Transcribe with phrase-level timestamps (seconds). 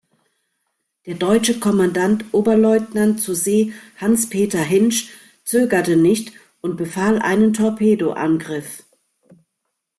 [1.05, 5.11] Der deutsche Kommandant Oberleutnant zur See Hans-Peter Hinsch
[5.45, 8.81] zögerte nicht und befahl einen Torpedoangriff.